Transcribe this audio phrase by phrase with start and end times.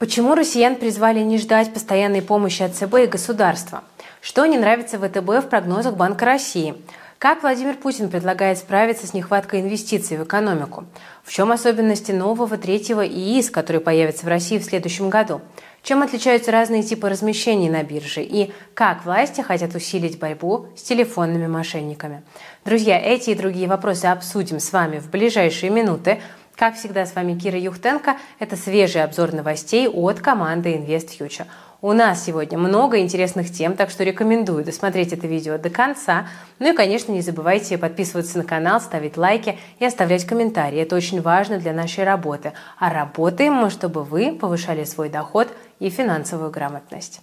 [0.00, 3.84] Почему россиян призвали не ждать постоянной помощи от ЦБ и государства?
[4.22, 6.74] Что не нравится ВТБ в прогнозах Банка России?
[7.18, 10.86] Как Владимир Путин предлагает справиться с нехваткой инвестиций в экономику?
[11.22, 15.42] В чем особенности нового третьего ИИС, который появится в России в следующем году?
[15.82, 18.22] Чем отличаются разные типы размещений на бирже?
[18.22, 22.22] И как власти хотят усилить борьбу с телефонными мошенниками?
[22.64, 26.22] Друзья, эти и другие вопросы обсудим с вами в ближайшие минуты.
[26.60, 28.18] Как всегда, с вами Кира Юхтенко.
[28.38, 31.46] Это свежий обзор новостей от команды InvestFuture.
[31.80, 36.28] У нас сегодня много интересных тем, так что рекомендую досмотреть это видео до конца.
[36.58, 40.80] Ну и, конечно, не забывайте подписываться на канал, ставить лайки и оставлять комментарии.
[40.80, 42.52] Это очень важно для нашей работы.
[42.78, 47.22] А работаем мы, чтобы вы повышали свой доход и финансовую грамотность.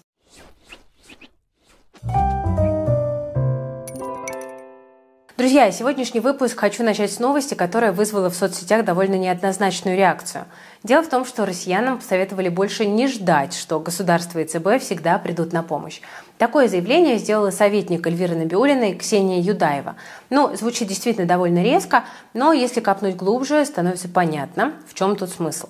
[5.38, 10.46] Друзья, сегодняшний выпуск хочу начать с новости, которая вызвала в соцсетях довольно неоднозначную реакцию.
[10.84, 15.54] Дело в том, что россиянам посоветовали больше не ждать, что государство и ЦБ всегда придут
[15.54, 16.02] на помощь.
[16.40, 19.96] Такое заявление сделала советник Эльвиры Набиулиной Ксения Юдаева.
[20.32, 25.70] Ну, звучит действительно довольно резко, но если копнуть глубже, становится понятно, в чем тут смысл.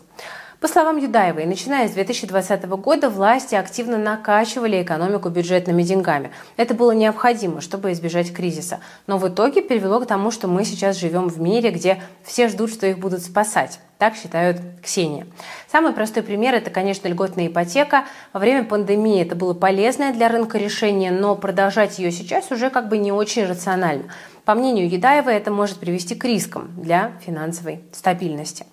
[0.59, 6.31] По словам Юдаевой, начиная с 2020 года власти активно накачивали экономику бюджетными деньгами.
[6.55, 8.79] Это было необходимо, чтобы избежать кризиса.
[9.05, 12.71] Но в итоге привело к тому, что мы сейчас живем в мире, где все ждут,
[12.71, 13.79] что их будут спасать.
[13.97, 15.25] Так считают Ксения.
[15.71, 18.05] Самый простой пример– это, конечно, льготная ипотека.
[18.31, 22.89] Во время пандемии это было полезное для рынка решение, но продолжать ее сейчас уже как
[22.89, 24.03] бы не очень рационально.
[24.45, 28.65] По мнению Едаева, это может привести к рискам для финансовой стабильности.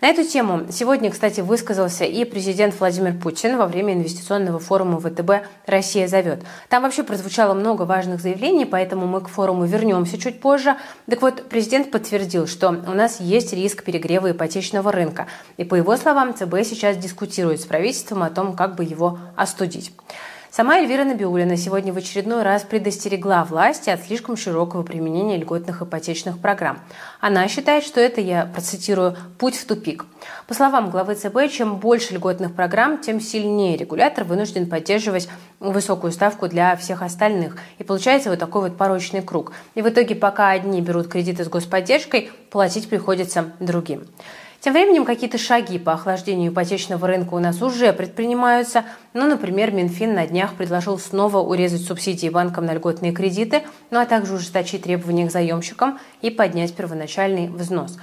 [0.00, 5.44] На эту тему сегодня, кстати, высказался и президент Владимир Путин во время инвестиционного форума ВТБ
[5.66, 6.44] «Россия зовет».
[6.68, 10.76] Там вообще прозвучало много важных заявлений, поэтому мы к форуму вернемся чуть позже.
[11.10, 14.28] Так вот, президент подтвердил, что у нас есть риск перегрева
[14.68, 15.26] ипотечного рынка.
[15.56, 19.92] И по его словам, ЦБ сейчас дискутирует с правительством о том, как бы его остудить.
[20.50, 26.38] Сама Эльвира Набиулина сегодня в очередной раз предостерегла власти от слишком широкого применения льготных ипотечных
[26.38, 26.80] программ.
[27.20, 30.06] Она считает, что это, я процитирую, «путь в тупик».
[30.46, 35.28] По словам главы ЦБ, чем больше льготных программ, тем сильнее регулятор вынужден поддерживать
[35.60, 37.58] высокую ставку для всех остальных.
[37.76, 39.52] И получается вот такой вот порочный круг.
[39.74, 44.06] И в итоге, пока одни берут кредиты с господдержкой, платить приходится другим.
[44.60, 48.84] Тем временем какие-то шаги по охлаждению ипотечного рынка у нас уже предпринимаются.
[49.14, 54.04] Ну, например, Минфин на днях предложил снова урезать субсидии банкам на льготные кредиты, ну а
[54.04, 57.98] также ужесточить требования к заемщикам и поднять первоначальный взнос.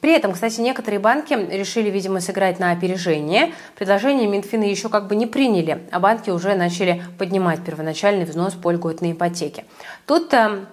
[0.00, 3.52] При этом, кстати, некоторые банки решили, видимо, сыграть на опережение.
[3.78, 8.72] Предложение Минфина еще как бы не приняли, а банки уже начали поднимать первоначальный взнос по
[8.72, 9.64] льготной ипотеке.
[10.06, 10.64] Тут э,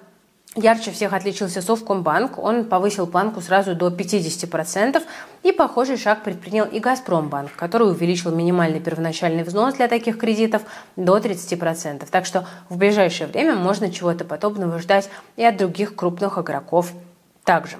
[0.55, 2.39] Ярче всех отличился Совкомбанк.
[2.39, 5.01] Он повысил планку сразу до 50%.
[5.43, 10.63] И похожий шаг предпринял и Газпромбанк, который увеличил минимальный первоначальный взнос для таких кредитов
[10.95, 12.07] до 30%.
[12.09, 16.91] Так что в ближайшее время можно чего-то подобного ждать и от других крупных игроков
[17.45, 17.77] также.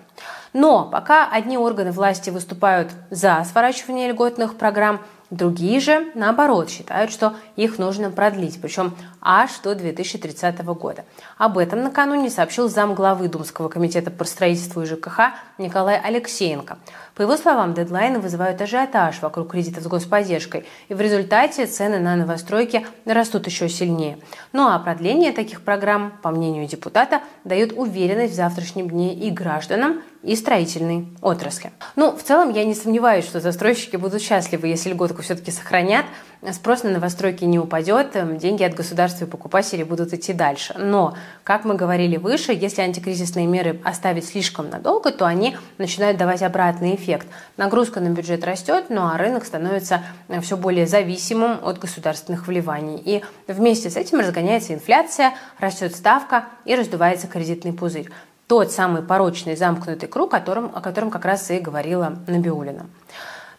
[0.53, 7.35] Но пока одни органы власти выступают за сворачивание льготных программ, Другие же, наоборот, считают, что
[7.56, 11.06] их нужно продлить, причем аж до 2030 года.
[11.38, 16.79] Об этом накануне сообщил замглавы Думского комитета по строительству и ЖКХ Николай Алексеенко.
[17.19, 22.16] По его словам, дедлайны вызывают ажиотаж вокруг кредитов с господдержкой, и в результате цены на
[22.16, 24.19] новостройки растут еще сильнее.
[24.53, 30.02] Ну а продление таких программ, по мнению депутата, дает уверенность в завтрашнем дне и гражданам,
[30.24, 31.72] и строительной отрасли.
[31.96, 36.06] Ну, в целом, я не сомневаюсь, что застройщики будут счастливы, если льготку все-таки сохранят,
[36.53, 40.73] спрос на новостройки не упадет, эм, деньги от государства и покупателей будут идти дальше.
[40.77, 46.41] Но, как мы говорили выше, если антикризисные меры оставить слишком надолго, то они начинают давать
[46.41, 47.27] обратный эффект.
[47.57, 53.01] Нагрузка на бюджет растет, ну а рынок становится э, все более зависимым от государственных вливаний.
[53.03, 58.09] И вместе с этим разгоняется инфляция, растет ставка и раздувается кредитный пузырь
[58.50, 62.88] тот самый порочный замкнутый круг, о котором, о котором как раз и говорила Набиулина.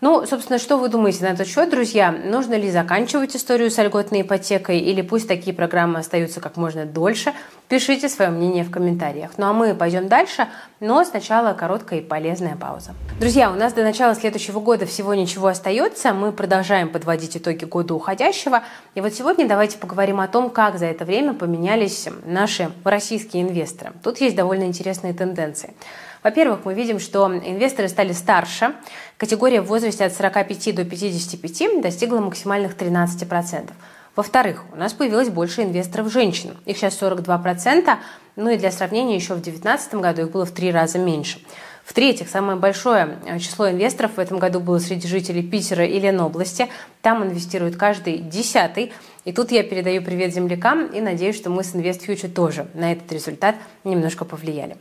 [0.01, 2.11] Ну, собственно, что вы думаете на этот счет, друзья?
[2.11, 7.35] Нужно ли заканчивать историю с льготной ипотекой или пусть такие программы остаются как можно дольше?
[7.69, 9.33] Пишите свое мнение в комментариях.
[9.37, 10.49] Ну а мы пойдем дальше,
[10.81, 12.95] но сначала короткая и полезная пауза.
[13.21, 16.15] Друзья, у нас до начала следующего года всего ничего остается.
[16.15, 18.63] Мы продолжаем подводить итоги года уходящего.
[18.95, 23.93] И вот сегодня давайте поговорим о том, как за это время поменялись наши российские инвесторы.
[24.03, 25.75] Тут есть довольно интересные тенденции.
[26.23, 28.75] Во-первых, мы видим, что инвесторы стали старше.
[29.17, 33.71] Категория в возрасте от 45 до 55 достигла максимальных 13%.
[34.17, 36.57] Во-вторых, у нас появилось больше инвесторов женщин.
[36.67, 37.97] Их сейчас 42%,
[38.37, 41.41] ну и для сравнения, еще в 2019 году их было в три раза меньше.
[41.85, 46.69] В-третьих, самое большое число инвесторов в этом году было среди жителей Питера и Ленобласти.
[47.03, 48.93] Там инвестирует каждый десятый.
[49.25, 53.11] И тут я передаю привет землякам и надеюсь, что мы с InvestFuture тоже на этот
[53.13, 54.77] результат немножко повлияли.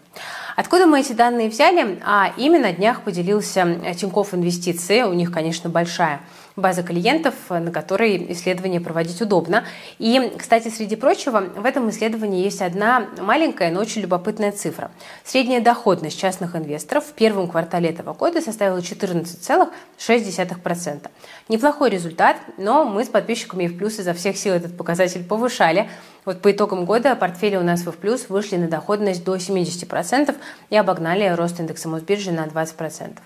[0.60, 2.02] Откуда мы эти данные взяли?
[2.04, 5.04] А именно на днях поделился Тинькофф Инвестиции.
[5.04, 6.20] У них, конечно, большая
[6.58, 9.64] база клиентов, на которой исследование проводить удобно.
[10.00, 14.92] И, кстати, среди прочего, в этом исследовании есть одна маленькая, но очень любопытная цифра.
[15.24, 21.10] Средняя доходность частных инвесторов в первом квартале этого года составила 14,6%.
[21.48, 25.90] Неплохой результат, но мы с подписчиками в плюс изо всех сил этот показатель повышали.
[26.30, 30.36] Вот по итогам года портфели у нас в плюс вышли на доходность до 70%
[30.70, 33.18] и обогнали рост индекса Мосбиржи на 20%.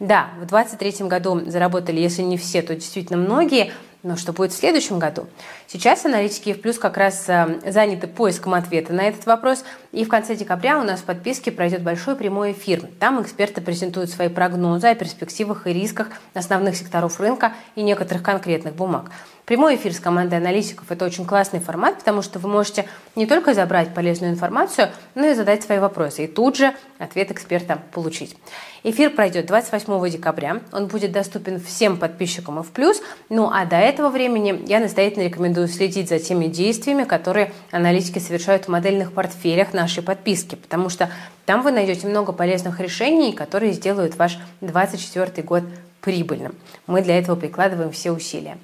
[0.00, 3.70] Да, в 2023 году заработали, если не все, то действительно многие,
[4.02, 5.28] но что будет в следующем году?
[5.68, 9.62] Сейчас аналитики в плюс как раз э, заняты поиском ответа на этот вопрос.
[9.90, 12.82] И в конце декабря у нас в подписке пройдет большой прямой эфир.
[13.00, 18.74] Там эксперты презентуют свои прогнозы о перспективах и рисках основных секторов рынка и некоторых конкретных
[18.74, 19.10] бумаг.
[19.48, 22.84] Прямой эфир с командой аналитиков– это очень классный формат, потому что вы можете
[23.16, 27.78] не только забрать полезную информацию, но и задать свои вопросы, и тут же ответ эксперта
[27.92, 28.36] получить.
[28.82, 33.00] Эфир пройдет 28 декабря, он будет доступен всем подписчикам и в плюс,
[33.30, 38.66] ну а до этого времени я настоятельно рекомендую следить за теми действиями, которые аналитики совершают
[38.66, 41.10] в модельных портфелях нашей подписки, потому что
[41.46, 45.64] там вы найдете много полезных решений, которые сделают ваш 2024 год
[46.00, 46.54] прибыльным.
[46.86, 48.58] Мы для этого прикладываем все усилия.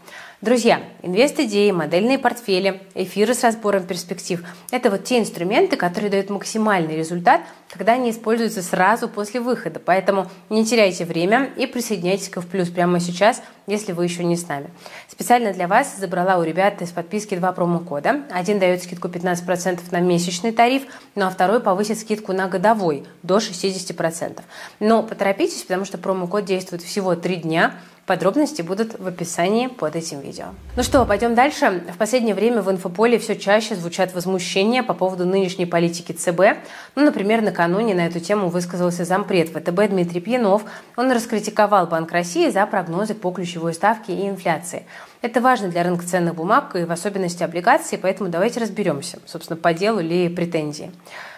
[0.45, 6.99] Друзья, инвест-идеи, модельные портфели, эфиры с разбором перспектив– это вот те инструменты, которые дают максимальный
[6.99, 9.81] результат, когда они используются сразу после выхода.
[9.81, 14.47] Поэтому не теряйте время и присоединяйтесь к плюс прямо сейчас, если вы еще не с
[14.47, 14.69] нами.
[15.09, 18.25] Специально для вас забрала у ребят из подписки два промокода.
[18.31, 20.83] Один дает скидку 15% на месячный тариф,
[21.15, 24.43] ну а второй повысит скидку на годовой до 60%.
[24.79, 27.77] Но поторопитесь, потому что промокод действует всего три дня–
[28.07, 30.49] Подробности будут в описании под этим видео.
[30.77, 31.83] Ну что, пойдем дальше.
[31.95, 36.59] В последнее время в инфополе все чаще звучат возмущения по поводу нынешней политики ЦБ.
[36.97, 40.65] Ну, например, накануне на эту тему высказался зампред ВТБ Дмитрий Пьянов.
[40.97, 44.85] Он раскритиковал Банк России за прогнозы по ключевой ставке и инфляции.
[45.23, 49.73] Это важно для рынка ценных бумаг и в особенности облигаций, поэтому давайте разберемся, собственно, по
[49.73, 50.91] делу ли претензии.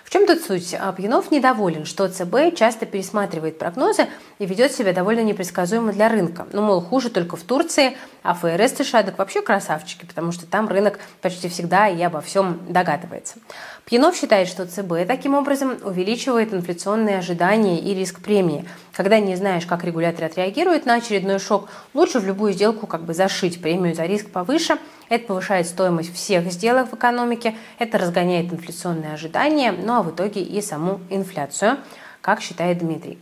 [0.06, 0.72] В чем тут суть?
[0.78, 4.06] А, Пьянов недоволен, что ЦБ часто пересматривает прогнозы
[4.38, 6.46] и ведет себя довольно непредсказуемо для рынка.
[6.52, 10.68] Ну, мол, хуже только в Турции, а ФРС США так вообще красавчики, потому что там
[10.68, 13.34] рынок почти всегда и обо всем догадывается.
[13.86, 18.68] Пьянов считает, что ЦБ таким образом увеличивает инфляционные ожидания и риск премии.
[18.92, 23.14] Когда не знаешь, как регулятор отреагирует на очередной шок, лучше в любую сделку как бы
[23.14, 24.78] зашить премию за риск повыше–
[25.08, 30.42] это повышает стоимость всех сделок в экономике, это разгоняет инфляционные ожидания, ну а в итоге
[30.42, 31.78] и саму инфляцию,
[32.20, 33.18] как считает Дмитрий.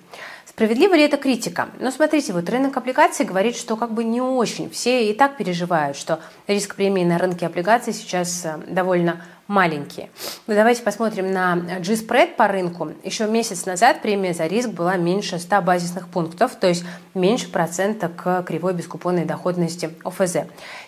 [0.46, 1.69] Справедлива ли это критика?
[1.81, 4.70] Ну, смотрите, вот рынок облигаций говорит, что как бы не очень.
[4.70, 10.11] Все и так переживают, что риск премии на рынке облигаций сейчас э, довольно маленькие.
[10.46, 12.93] Но давайте посмотрим на G-spread по рынку.
[13.02, 18.08] Еще месяц назад премия за риск была меньше 100 базисных пунктов, то есть меньше процента
[18.08, 20.37] к кривой бескупонной доходности ОФЗ.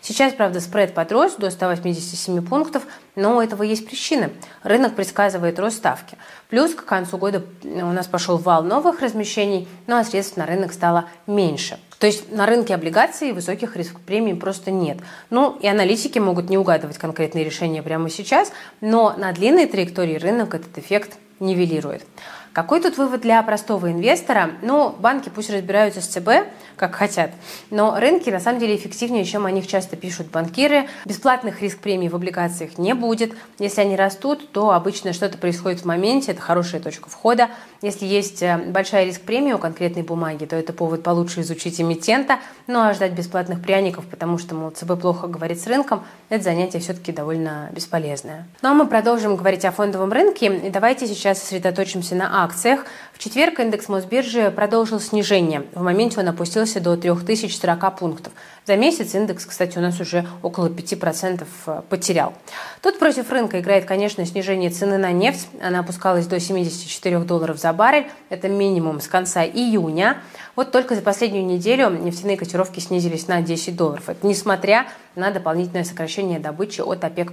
[0.01, 4.31] Сейчас, правда, спред подрос до 187 пунктов, но у этого есть причины.
[4.63, 6.17] Рынок предсказывает рост ставки.
[6.49, 10.73] Плюс к концу года у нас пошел вал новых размещений, ну а средств на рынок
[10.73, 11.79] стало меньше.
[11.99, 14.99] То есть на рынке облигаций высоких рисков премий просто нет.
[15.31, 20.55] Ну и аналитики могут не угадывать конкретные решения прямо сейчас, но на длинной траектории рынок
[20.55, 22.05] этот эффект нивелирует.
[22.53, 24.53] Какой тут вывод для простого инвестора?
[24.63, 27.31] Ну, банки пусть разбираются с ЦБ, как хотят,
[27.71, 30.89] но рынки на самом деле эффективнее, чем о них часто пишут банкиры.
[31.05, 33.33] Бесплатных риск премий в облигациях не будет.
[33.59, 37.49] Если они растут, то обычно что-то происходит в моменте, это хорошая точка входа.
[37.83, 42.39] Если есть э, большая риск премии у конкретной бумаги, то это повод получше изучить эмитента,
[42.67, 46.81] ну а ждать бесплатных пряников, потому что, мол, ЦБ плохо говорит с рынком, это занятие
[46.81, 48.47] все-таки довольно бесполезное.
[48.63, 52.87] Ну а мы продолжим говорить о фондовом рынке, и давайте сейчас сосредоточимся на акциях.
[53.13, 55.65] В четверг индекс Мосбиржи продолжил снижение.
[55.75, 58.33] В моменте он опустился до 3040 пунктов.
[58.67, 62.35] За месяц индекс, кстати, у нас уже около 5% э, потерял.
[62.83, 65.47] Тут против рынка играет, конечно, снижение цены на нефть.
[65.63, 68.07] Она опускалась до 74 долларов за баррель.
[68.29, 70.19] Это минимум с конца июня.
[70.57, 74.09] Вот только за последнюю неделю нефтяные котировки снизились на 10 долларов.
[74.09, 77.33] Это несмотря на дополнительное сокращение добычи от ОПЕК+.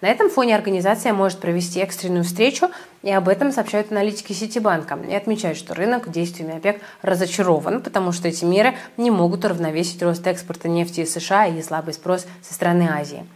[0.00, 2.70] На этом фоне организация может провести экстренную встречу,
[3.02, 4.96] и об этом сообщают аналитики Ситибанка.
[5.08, 10.24] И отмечают, что рынок действиями ОПЕК разочарован, потому что эти меры не могут уравновесить рост
[10.24, 13.26] экспорта нефти из США и слабый спрос со стороны Азии.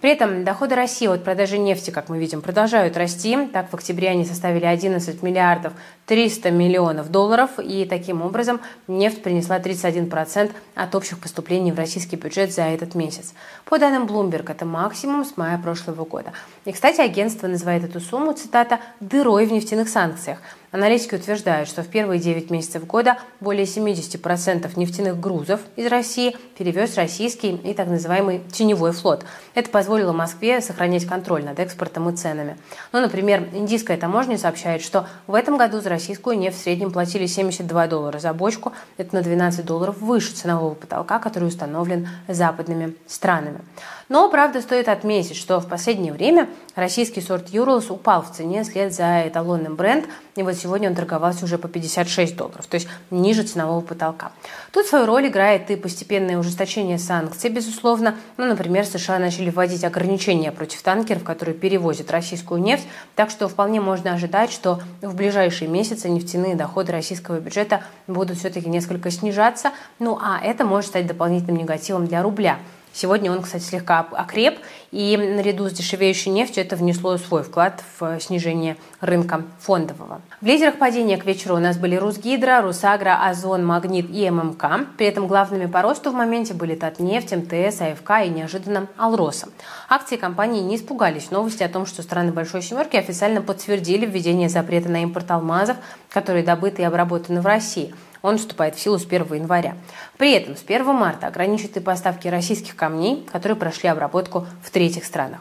[0.00, 3.48] При этом доходы России от продажи нефти, как мы видим, продолжают расти.
[3.52, 5.72] Так, в октябре они составили 11 миллиардов
[6.04, 12.52] 300 миллионов долларов, и таким образом нефть принесла 31% от общих поступлений в российский бюджет
[12.52, 13.32] за этот месяц.
[13.64, 16.32] По данным Bloomberg, это максимум с мая прошлого года.
[16.66, 20.38] И, кстати, агентство называет эту сумму, цитата, «дырой в нефтяных санкциях».
[20.76, 26.96] Аналитики утверждают, что в первые 9 месяцев года более 70% нефтяных грузов из России перевез
[26.96, 29.24] российский и так называемый теневой флот.
[29.54, 32.58] Это позволило Москве сохранять контроль над экспортом и ценами.
[32.92, 37.24] Ну, например, индийская таможня сообщает, что в этом году за российскую нефть в среднем платили
[37.24, 38.74] 72 доллара за бочку.
[38.98, 43.60] Это на 12 долларов выше ценового потолка, который установлен западными странами.
[44.08, 48.94] Но, правда, стоит отметить, что в последнее время российский сорт Юрлс упал в цене вслед
[48.94, 50.04] за эталонным бренд,
[50.36, 54.32] и вот сегодня он торговался уже по 56 долларов, то есть ниже ценового потолка.
[54.72, 58.16] Тут свою роль играет и постепенное ужесточение санкций, безусловно.
[58.36, 63.80] Ну, например, США начали вводить ограничения против танкеров, которые перевозят российскую нефть, так что вполне
[63.80, 69.70] можно ожидать, что в ближайшие месяцы нефтяные доходы российского бюджета будут все-таки несколько снижаться,
[70.00, 72.58] ну а это может стать дополнительным негативом для рубля–
[72.96, 74.58] Сегодня он, кстати, слегка окреп,
[74.90, 80.22] и наряду с дешевеющей нефтью это внесло свой вклад в снижение рынка фондового.
[80.40, 84.96] В лидерах падения к вечеру у нас были Русгидро, Русагра, Озон, Магнит и ММК.
[84.96, 89.48] При этом главными по росту в моменте были Татнефть, МТС, АФК и неожиданно Алроса.
[89.90, 94.88] Акции компании не испугались новости о том, что страны Большой Семерки официально подтвердили введение запрета
[94.88, 95.76] на импорт алмазов,
[96.08, 97.94] которые добыты и обработаны в России–
[98.26, 99.76] он вступает в силу с 1 января.
[100.18, 105.04] При этом с 1 марта ограничат и поставки российских камней, которые прошли обработку в третьих
[105.04, 105.38] странах.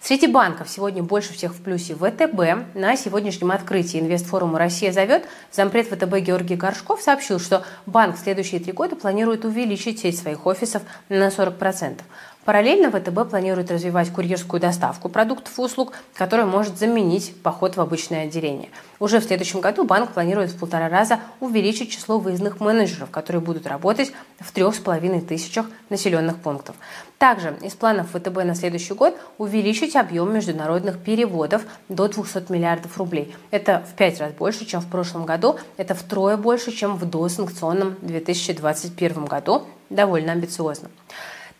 [0.00, 2.74] Среди банков сегодня больше всех в плюсе ВТБ.
[2.74, 8.60] На сегодняшнем открытии инвестфорума «Россия зовет» зампред ВТБ Георгий Горшков сообщил, что банк в следующие
[8.60, 12.00] три года планирует увеличить сеть своих офисов на 40%.
[12.44, 18.24] Параллельно ВТБ планирует развивать курьерскую доставку продуктов и услуг, которая может заменить поход в обычное
[18.24, 18.68] отделение.
[19.00, 23.66] Уже в следующем году банк планирует в полтора раза увеличить число выездных менеджеров, которые будут
[23.66, 26.76] работать в трех с половиной тысячах населенных пунктов.
[27.16, 33.34] Также из планов ВТБ на следующий год увеличить объем международных переводов до 200 миллиардов рублей.
[33.52, 35.56] Это в пять раз больше, чем в прошлом году.
[35.78, 39.62] Это втрое больше, чем в досанкционном 2021 году.
[39.88, 40.90] Довольно амбициозно.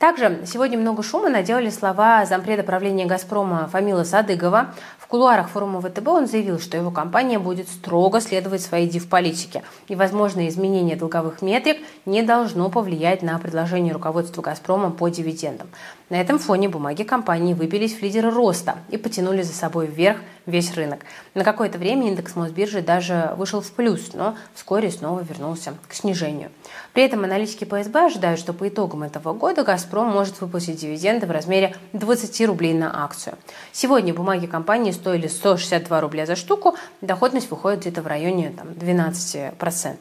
[0.04, 4.74] Также сегодня много шума наделали слова зампреда правления «Газпрома» Фамила Садыгова.
[4.98, 9.94] В кулуарах форума ВТБ он заявил, что его компания будет строго следовать своей див-политике, и
[9.94, 15.68] возможное изменение долговых метрик не должно повлиять на предложение руководства «Газпрома» по дивидендам.
[16.10, 20.74] На этом фоне бумаги компании выбились в лидеры роста и потянули за собой вверх весь
[20.74, 21.00] рынок.
[21.32, 26.50] На какое-то время индекс Мосбиржи даже вышел в плюс, но вскоре снова вернулся к снижению.
[26.92, 31.30] При этом аналитики ПСБ ожидают, что по итогам этого года «Газпром» может выплатить дивиденды в
[31.30, 33.38] размере 20 рублей на акцию.
[33.72, 39.96] Сегодня бумаги компании стоили 162 рубля за штуку, доходность выходит где-то в районе там, 12%.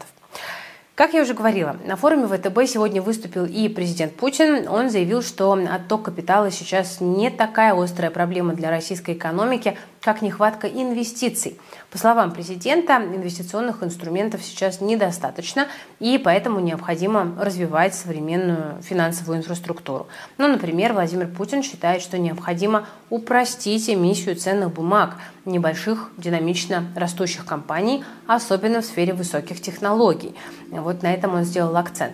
[0.95, 4.67] Как я уже говорила, на форуме ВТБ сегодня выступил и президент Путин.
[4.67, 10.67] Он заявил, что отток капитала сейчас не такая острая проблема для российской экономики, как нехватка
[10.67, 11.57] инвестиций.
[11.89, 15.67] По словам президента, инвестиционных инструментов сейчас недостаточно,
[15.99, 20.07] и поэтому необходимо развивать современную финансовую инфраструктуру.
[20.37, 28.03] Ну, например, Владимир Путин считает, что необходимо упростить эмиссию ценных бумаг небольших динамично растущих компаний,
[28.27, 30.35] особенно в сфере высоких технологий.
[30.69, 32.13] Вот на этом он сделал акцент.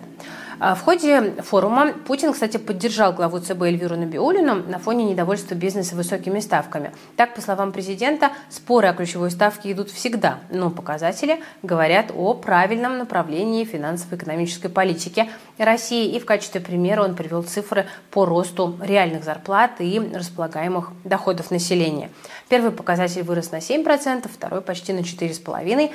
[0.62, 5.96] А в ходе форума Путин, кстати, поддержал главу ЦБ Эльвиру Набиулину на фоне недовольства бизнеса
[5.96, 6.92] высокими ставками.
[7.16, 12.98] Так, по словам президента, споры о ключевой ставке идут всегда, но показатели говорят о правильном
[12.98, 16.14] направлении финансово-экономической политики России.
[16.14, 22.10] И в качестве примера он привел цифры по росту реальных зарплат и располагаемых доходов населения.
[22.50, 25.90] Первый показатель вырос на 7%, второй почти на 4,5%.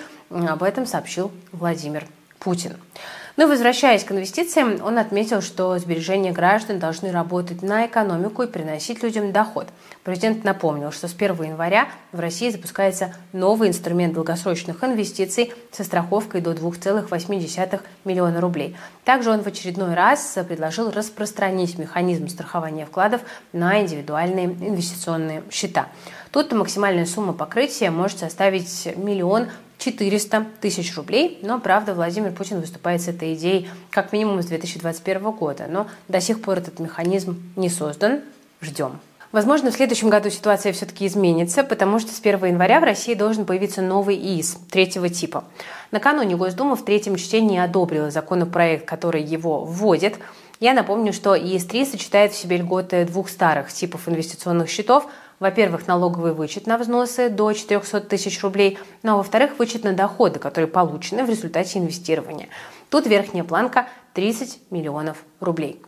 [0.50, 2.08] Об этом сообщил Владимир
[2.40, 2.78] Путин.
[3.38, 8.48] Но ну возвращаясь к инвестициям, он отметил, что сбережения граждан должны работать на экономику и
[8.48, 9.68] приносить людям доход.
[10.06, 16.40] Президент напомнил, что с 1 января в России запускается новый инструмент долгосрочных инвестиций со страховкой
[16.40, 18.78] до 2,8 миллиона рублей.
[19.04, 23.20] Также он в очередной раз предложил распространить механизм страхования вкладов
[23.52, 25.90] на индивидуальные инвестиционные счета.
[26.32, 29.48] Тут максимальная сумма покрытия может составить миллион
[29.86, 31.40] 400 тысяч рублей.
[31.44, 35.68] Но, правда, Владимир Путин выступает с этой идеей как минимум с 2021 года.
[35.70, 38.22] Но до сих пор этот механизм не создан.
[38.62, 39.00] Ждем.
[39.32, 43.46] Возможно, в следующем году ситуация все-таки изменится, потому что с 1 января в России должен
[43.46, 45.44] появиться новый ИИС третьего типа.
[45.92, 50.16] Накануне Госдума в третьем чтении одобрила законопроект, который его вводит.
[50.62, 55.06] Я напомню, что ИС-3 сочетает в себе льготы двух старых типов инвестиционных счетов.
[55.46, 60.40] Во-первых, налоговый вычет на взносы до 400 тысяч рублей, ну а во-вторых, вычет на доходы,
[60.40, 62.48] которые получены в результате инвестирования.
[62.90, 65.80] Тут верхняя планка 30 миллионов рублей.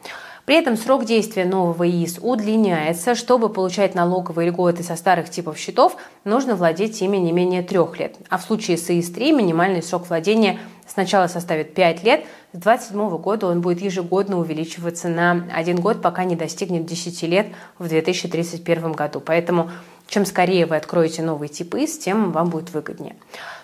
[0.46, 3.16] При этом срок действия нового ИИС удлиняется.
[3.16, 8.16] Чтобы получать налоговые льготы со старых типов счетов, нужно владеть ими не менее трех лет.
[8.30, 13.48] А в случае с ИИС-3 минимальный срок владения сначала составит 5 лет, с 2027 года
[13.48, 19.20] он будет ежегодно увеличиваться на один год, пока не достигнет 10 лет в 2031 году.
[19.20, 19.70] Поэтому
[20.08, 23.16] чем скорее вы откроете новый тип ИС, тем вам будет выгоднее.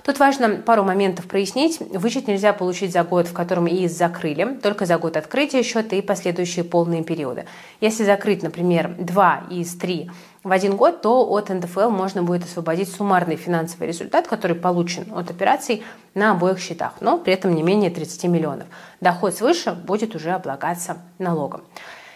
[0.03, 1.79] Тут важно пару моментов прояснить.
[1.79, 6.01] Вычет нельзя получить за год, в котором ИИС закрыли, только за год открытия счета и
[6.01, 7.45] последующие полные периоды.
[7.79, 10.11] Если закрыть, например, 2 ИИС-3
[10.43, 15.29] в один год, то от НДФЛ можно будет освободить суммарный финансовый результат, который получен от
[15.31, 15.83] операций
[16.13, 18.67] на обоих счетах, но при этом не менее 30 миллионов.
[18.99, 21.61] Доход свыше будет уже облагаться налогом.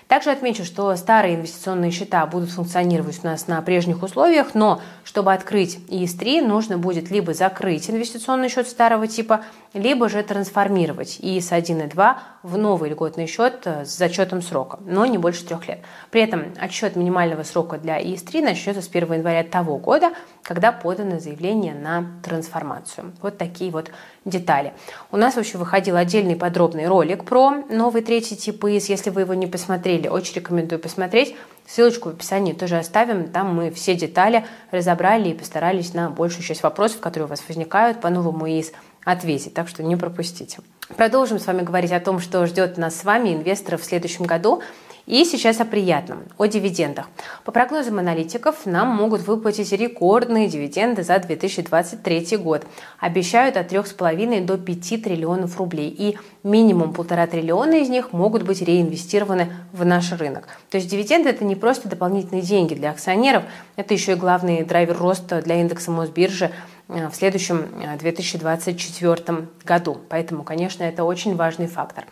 [0.07, 5.33] Также отмечу, что старые инвестиционные счета будут функционировать у нас на прежних условиях, но чтобы
[5.33, 9.41] открыть ИС-3, нужно будет либо закрыть инвестиционный счет старого типа,
[9.73, 15.05] либо же трансформировать ИС-1 и 2 в новый льготный счет э, с зачетом срока, но
[15.05, 15.79] не больше трех лет.
[16.11, 20.13] При этом отсчет минимального срока для ИС-3 начнется с 1 января того года,
[20.43, 23.11] когда подано заявление на трансформацию.
[23.21, 23.91] Вот такие вот
[24.23, 24.73] детали.
[25.11, 28.87] У нас вообще выходил отдельный подробный ролик про новый третий тип ИС.
[28.87, 31.35] Если вы его не посмотрели, очень рекомендую посмотреть.
[31.67, 33.27] Ссылочку в описании тоже оставим.
[33.27, 37.99] Там мы все детали разобрали и постарались на большую часть вопросов, которые у вас возникают
[37.99, 38.71] по новому ИС,
[39.03, 39.53] ответить.
[39.53, 40.59] Так что не пропустите.
[40.95, 44.61] Продолжим с вами говорить о том, что ждет нас с вами, инвесторов, в следующем году.
[45.05, 47.09] И сейчас о приятном, о дивидендах.
[47.45, 52.65] По прогнозам аналитиков, нам могут выплатить рекордные дивиденды за 2023 год.
[52.99, 55.89] Обещают от 3,5 до 5 триллионов рублей.
[55.97, 60.47] И минимум полтора триллиона из них могут быть реинвестированы в наш рынок.
[60.69, 63.43] То есть дивиденды– это не просто дополнительные деньги для акционеров,
[63.77, 66.51] это еще и главный драйвер роста для индекса Мосбиржи–
[66.87, 67.67] в следующем
[67.99, 70.01] 2024 э, году.
[70.09, 72.05] Поэтому, конечно, это очень важный фактор.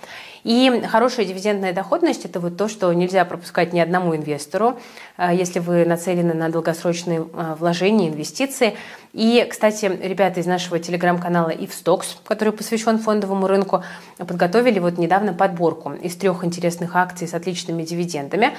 [0.46, 4.78] И хорошая дивидендная доходность– это вот то, что нельзя пропускать ни одному инвестору,
[5.18, 7.22] э, если вы нацелены на долгосрочные
[7.58, 8.78] вложения, инвестиции.
[9.12, 13.84] И, кстати, ребята из нашего телеграм-канала Ивстокс, который посвящен фондовому рынку,
[14.20, 18.52] подготовили вот недавно подборку из трех интересных акций с отличными дивидендами.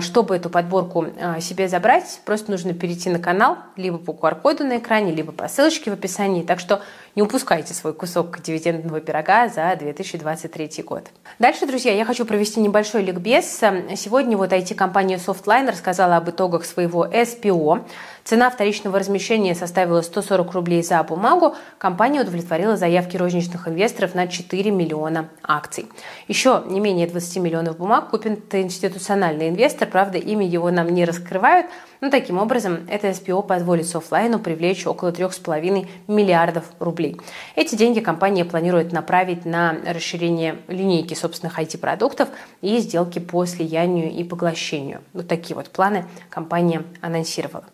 [0.00, 1.06] Чтобы эту подборку
[1.40, 5.90] себе забрать, просто нужно перейти на канал либо по QR-коду на экране, либо по ссылочки
[5.90, 6.80] в описании, так что
[7.16, 11.08] не упускайте свой кусок дивидендного пирога за 2023 год.
[11.38, 13.60] Дальше, друзья, я хочу провести небольшой ликбез.
[13.96, 17.84] Сегодня вот IT-компания Softline рассказала об итогах своего SPO.
[18.22, 21.56] Цена вторичного размещения составила 140 рублей за бумагу.
[21.78, 25.88] Компания удовлетворила заявки розничных инвесторов на 4 миллиона акций.
[26.28, 29.88] Еще не менее 20 миллионов бумаг купит институциональный инвестор.
[29.88, 31.66] Правда, имя его нам не раскрывают.
[32.00, 37.20] Но таким образом, это SPO позволит Софтлайну привлечь около 3,5 миллиардов рублей.
[37.56, 42.28] Эти деньги компания планирует направить на расширение линейки собственных IT-продуктов
[42.62, 45.02] и сделки по слиянию и поглощению.
[45.12, 47.64] Вот такие вот планы компания анонсировала.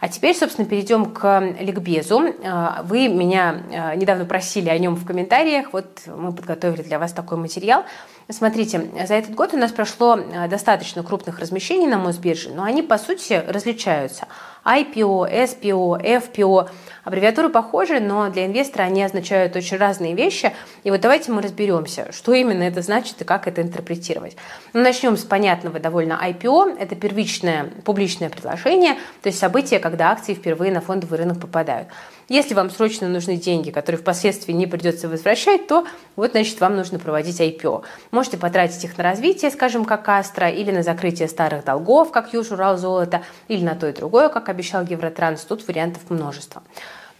[0.00, 2.22] А теперь, собственно, перейдем к ликбезу.
[2.42, 5.74] А, вы меня а, недавно просили о нем в комментариях.
[5.74, 7.84] Вот мы подготовили для вас такой материал.
[8.32, 12.82] Смотрите, за этот год у нас прошло а, достаточно крупных размещений на Мосбирже, но они,
[12.82, 14.28] по сути, различаются.
[14.64, 16.68] IPO, SPO, FPO.
[17.04, 20.52] Аббревиатуры похожи, но для инвестора они означают очень разные вещи.
[20.84, 24.36] И вот давайте мы разберемся, что именно это значит и как это интерпретировать.
[24.74, 26.76] Ну, начнем с понятного довольно IPO.
[26.78, 31.88] Это первичное публичное предложение, то есть событие, когда акции впервые на фондовый рынок попадают.
[32.30, 37.00] Если вам срочно нужны деньги, которые впоследствии не придется возвращать, то вот, значит, вам нужно
[37.00, 37.82] проводить IPO.
[38.12, 42.78] Можете потратить их на развитие, скажем, как Астра, или на закрытие старых долгов, как Южурал
[42.78, 45.42] золото, или на то и другое, как обещал Евротранс.
[45.42, 46.62] Тут вариантов множество.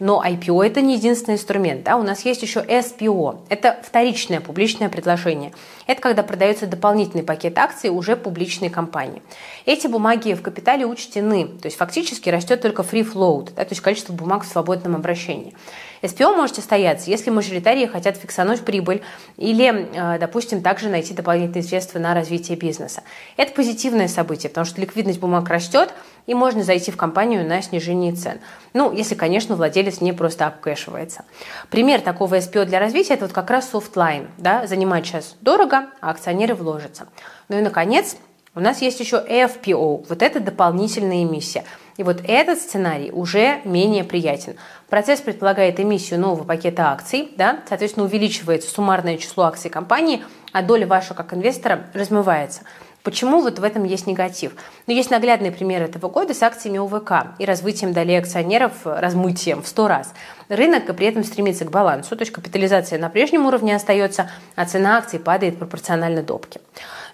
[0.01, 1.83] Но IPO это не единственный инструмент.
[1.83, 1.95] Да?
[1.95, 3.37] У нас есть еще SPO.
[3.49, 5.53] Это вторичное публичное предложение.
[5.85, 9.21] Это когда продается дополнительный пакет акций уже публичной компании.
[9.67, 11.45] Эти бумаги в капитале учтены.
[11.45, 13.63] То есть фактически растет только free float, да?
[13.63, 15.53] то есть количество бумаг в свободном обращении.
[16.01, 19.03] SPO может состояться, если мажоритарии хотят фиксануть прибыль
[19.37, 23.03] или, э, допустим, также найти дополнительные средства на развитие бизнеса.
[23.37, 25.93] Это позитивное событие, потому что ликвидность бумаг растет,
[26.27, 28.39] и можно зайти в компанию на снижение цен.
[28.73, 31.25] Ну, если, конечно, владелец не просто обкэшивается.
[31.69, 34.27] Пример такого SPO для развития– это вот как раз софтлайн.
[34.37, 34.67] Да?
[34.67, 37.07] Занимать сейчас дорого, а акционеры вложатся.
[37.49, 38.15] Ну и, наконец,
[38.53, 41.63] У нас есть еще FPO, вот это дополнительная эмиссия.
[41.95, 44.57] И вот этот сценарий уже менее приятен.
[44.89, 50.85] Процесс предполагает эмиссию нового пакета акций, да, соответственно, увеличивается суммарное число акций компании, а доля
[50.85, 52.63] вашего как инвестора размывается.
[53.03, 54.53] Почему вот в этом есть негатив?
[54.85, 59.67] Ну, есть наглядный пример этого года с акциями ОВК и развитием долей акционеров размытием в
[59.67, 60.13] 100 раз.
[60.51, 64.97] Рынок при этом стремится к балансу, то есть капитализация на прежнем уровне остается, а цена
[64.97, 66.59] акций падает пропорционально допке.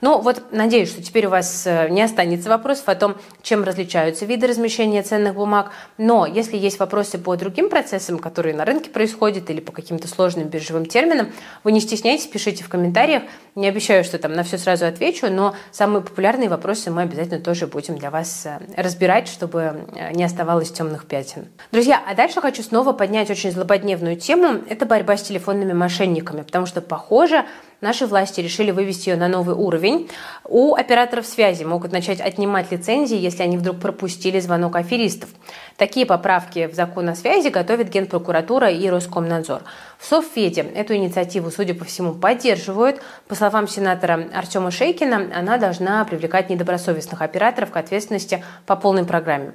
[0.01, 4.25] Ну вот, надеюсь, что теперь у вас э, не останется вопросов о том, чем различаются
[4.25, 5.71] виды размещения ценных бумаг.
[5.97, 10.47] Но если есть вопросы по другим процессам, которые на рынке происходят, или по каким-то сложным
[10.47, 11.31] биржевым терминам,
[11.63, 13.23] вы не стесняйтесь, пишите в комментариях.
[13.55, 17.65] Не обещаю, что там на все сразу отвечу, но самые популярные вопросы мы обязательно тоже
[17.65, 21.47] будем для вас э, разбирать, чтобы э, не оставалось темных пятен.
[21.71, 24.61] Друзья, а дальше хочу снова поднять очень злободневную тему.
[24.69, 27.45] Это борьба с телефонными мошенниками, потому что, похоже,
[27.81, 30.09] наши власти решили вывести ее на новый уровень.
[30.43, 35.29] У операторов связи могут начать отнимать лицензии, если они вдруг пропустили звонок аферистов.
[35.77, 39.61] Такие поправки в закон о связи готовит Генпрокуратура и Роскомнадзор.
[39.99, 43.01] В Совфеде эту инициативу, судя по всему, поддерживают.
[43.27, 49.53] По словам сенатора Артема Шейкина, она должна привлекать недобросовестных операторов к ответственности по полной программе.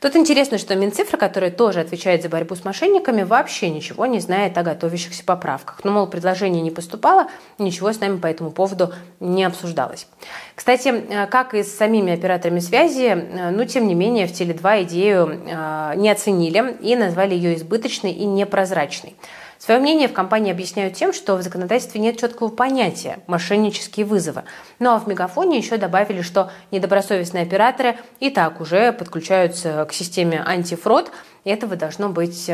[0.00, 4.56] Тут интересно, что Минцифра, которая тоже отвечает за борьбу с мошенниками, вообще ничего не знает
[4.56, 5.80] о готовящихся поправках.
[5.84, 7.26] Ну, мол, предложение не поступало,
[7.60, 10.06] ничего с нами по этому поводу не обсуждалось.
[10.54, 14.82] Кстати, э, как и с самими операторами связи, э, ну, тем не менее, в Теле2
[14.84, 19.16] идею э, не оценили и назвали ее избыточной и непрозрачной.
[19.58, 24.44] Свое мнение в компании объясняют тем, что в законодательстве нет четкого понятия «мошеннические вызовы».
[24.78, 30.42] Ну а в Мегафоне еще добавили, что недобросовестные операторы и так уже подключаются к системе
[30.42, 31.12] антифрод,
[31.44, 32.50] и этого должно быть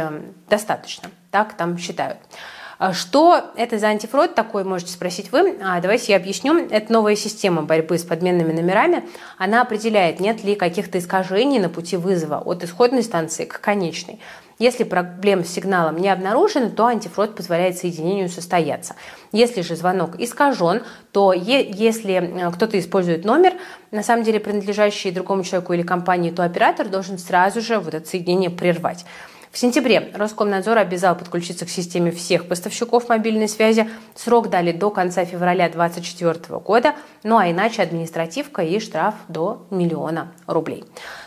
[0.48, 1.10] достаточно.
[1.30, 2.18] Так там считают.
[2.78, 5.56] А что это за антифрод такой, можете спросить вы.
[5.62, 6.66] А, давайте я объясню.
[6.68, 9.04] Это новая система борьбы с подменными номерами.
[9.38, 14.20] Она определяет, нет ли каких-то искажений на пути вызова от исходной станции к конечной.
[14.58, 18.94] Если проблем с сигналом не обнаружено, то антифрод позволяет соединению состояться.
[19.32, 23.54] Если же звонок искажен, то е- если э, кто-то использует номер,
[23.90, 28.08] на самом деле принадлежащий другому человеку или компании, то оператор должен сразу же вот это
[28.08, 29.04] соединение прервать.
[29.56, 33.88] В сентябре Роскомнадзор обязал подключиться к системе всех поставщиков мобильной связи.
[34.14, 40.30] Срок дали до конца февраля 2024 года, ну а иначе административка и штраф до миллиона
[40.46, 40.84] рублей.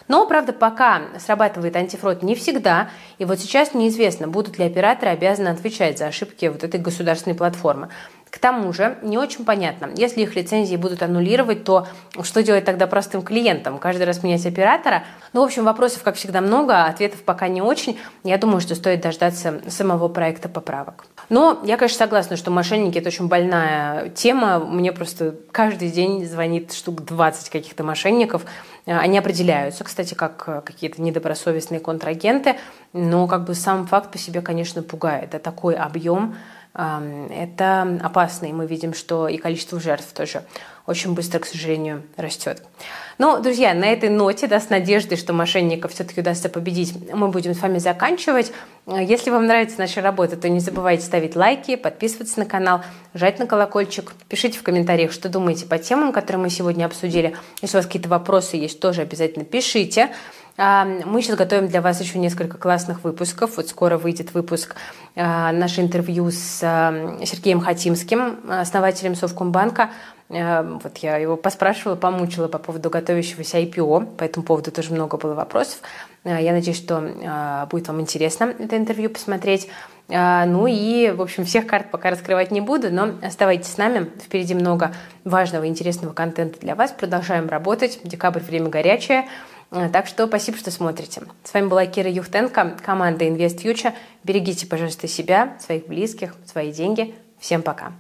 [0.08, 5.48] Но, правда, пока срабатывает антифрод не всегда, и вот сейчас неизвестно, будут ли операторы обязаны
[5.48, 7.90] отвечать за ошибки вот этой государственной платформы.
[8.30, 11.88] К тому же не очень понятно, если их лицензии будут аннулировать, то
[12.22, 13.80] что делать тогда простым клиентам?
[13.80, 15.04] Каждый раз менять оператора?
[15.34, 17.98] Ну, в общем, вопросов, как всегда, много, а ответов пока не очень.
[18.24, 21.06] Я думаю, что стоит дождаться самого проекта поправок.
[21.30, 24.60] Но я, конечно, согласна, что мошенники– это очень больная тема.
[24.60, 28.46] Мне просто каждый день звонит штук 20 каких-то мошенников.
[28.86, 32.56] Они определяются, кстати, как какие-то недобросовестные контрагенты,
[32.94, 35.36] но как бы сам факт по себе, конечно, пугает.
[35.36, 36.36] Это такой объем
[36.74, 40.44] это опасно, и мы видим, что и количество жертв тоже
[40.86, 42.64] очень быстро, к сожалению, растет.
[43.20, 47.54] Но, друзья, на этой ноте, да, с надеждой, что мошенников все-таки удастся победить, мы будем
[47.54, 48.52] с вами заканчивать.
[48.88, 52.82] Если вам нравится наша работа, то не забывайте ставить лайки, подписываться на канал,
[53.14, 57.36] жать на колокольчик, пишите в комментариях, что думаете по темам, которые мы сегодня обсудили.
[57.62, 60.10] Если у вас какие-то вопросы есть, тоже обязательно пишите.
[60.58, 63.58] А, мы сейчас готовим для вас еще несколько классных выпусков.
[63.58, 64.76] Вот скоро выйдет выпуск
[65.16, 69.90] а, наше интервью с а, Сергеем Хатимским, основателем Совкомбанка.
[70.28, 74.16] Вот я его поспрашивала, помучила по поводу готовящегося IPO.
[74.16, 75.80] По этому поводу тоже много было вопросов.
[76.24, 79.70] Я надеюсь, что будет вам интересно это интервью посмотреть.
[80.08, 84.12] Ну и, в общем, всех карт пока раскрывать не буду, но оставайтесь с нами.
[84.24, 86.92] Впереди много важного и интересного контента для вас.
[86.92, 88.00] Продолжаем работать.
[88.04, 89.26] Декабрь– время горячее.
[89.72, 91.22] Э, так что спасибо, что смотрите.
[91.44, 93.94] С вами была Кира Юхтенко, команда Invest Future.
[94.24, 97.16] Берегите, пожалуйста, себя, своих близких, свои деньги.
[97.40, 97.94] Всем пока.